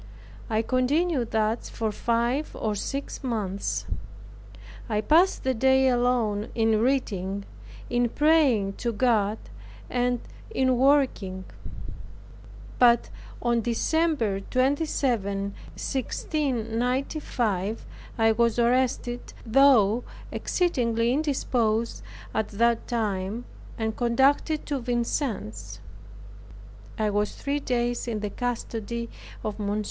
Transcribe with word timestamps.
I 0.49 0.63
continued 0.63 1.29
thus 1.29 1.69
for 1.69 1.91
five 1.91 2.55
or 2.55 2.73
six 2.73 3.23
months. 3.23 3.85
I 4.89 4.99
passed 4.99 5.43
the 5.43 5.53
day 5.53 5.89
alone 5.89 6.47
in 6.55 6.79
reading, 6.81 7.45
in 7.87 8.09
praying 8.09 8.73
to 8.77 8.93
God, 8.93 9.37
and 9.91 10.19
in 10.49 10.75
working. 10.75 11.43
But 12.79 13.11
the 13.45 13.61
December 13.61 14.39
27, 14.39 15.39
1695, 15.75 17.85
I 18.17 18.31
was 18.31 18.57
arrested, 18.57 19.33
though 19.45 20.03
exceedingly 20.31 21.13
indisposed 21.13 22.01
at 22.33 22.47
that 22.47 22.87
time, 22.87 23.45
and 23.77 23.95
conducted 23.95 24.65
to 24.65 24.79
Vincennes. 24.79 25.79
I 26.97 27.11
was 27.11 27.35
three 27.35 27.59
days 27.59 28.07
in 28.07 28.21
the 28.21 28.31
custody 28.31 29.07
of 29.43 29.59
Mons. 29.59 29.79